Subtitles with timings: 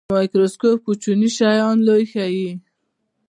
[0.15, 2.49] مایکروسکوپ کوچني شیان لوی ښيي